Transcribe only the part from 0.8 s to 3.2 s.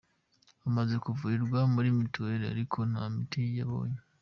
kuvurirwa kuri Mutuel ariko nta